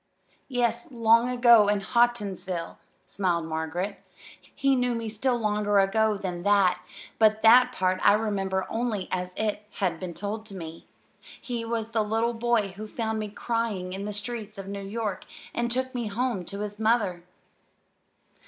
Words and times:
"Yes, 0.47 0.91
long 0.91 1.29
ago 1.29 1.67
in 1.67 1.81
Houghtonsville," 1.81 2.77
smiled 3.05 3.45
Margaret. 3.45 3.99
"He 4.41 4.75
knew 4.75 4.95
me 4.95 5.09
still 5.09 5.37
longer 5.37 5.77
ago 5.77 6.17
than 6.17 6.41
that, 6.41 6.81
but 7.19 7.43
that 7.43 7.71
part 7.71 7.99
I 8.03 8.13
remember 8.13 8.65
only 8.67 9.07
as 9.11 9.31
it 9.35 9.67
has 9.73 9.99
been 9.99 10.15
told 10.15 10.43
to 10.47 10.55
me. 10.55 10.87
He 11.39 11.63
was 11.65 11.89
the 11.89 12.03
little 12.03 12.33
boy 12.33 12.69
who 12.69 12.87
found 12.87 13.19
me 13.19 13.29
crying 13.29 13.93
in 13.93 14.05
the 14.05 14.11
streets 14.13 14.57
of 14.57 14.67
New 14.67 14.81
York, 14.81 15.23
and 15.53 15.69
took 15.69 15.93
me 15.93 16.07
home 16.07 16.45
to 16.45 16.61
his 16.61 16.79
mother." 16.79 17.21